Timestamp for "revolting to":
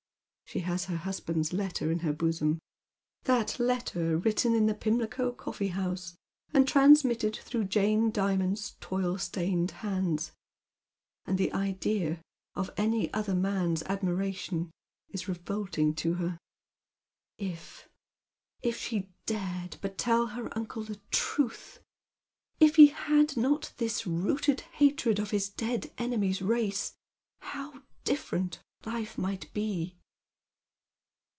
15.29-16.15